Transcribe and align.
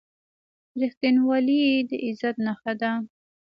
•رښتینولي 0.81 1.63
د 1.89 1.91
عزت 2.05 2.35
نښه 2.45 2.73
ده. 2.81 2.91